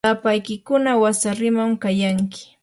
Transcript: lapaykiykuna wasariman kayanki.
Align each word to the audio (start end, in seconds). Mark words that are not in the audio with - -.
lapaykiykuna 0.07 0.91
wasariman 1.03 1.71
kayanki. 1.83 2.43